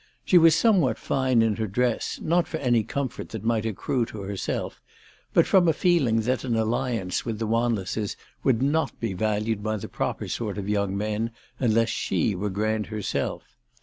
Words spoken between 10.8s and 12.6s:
men unless she were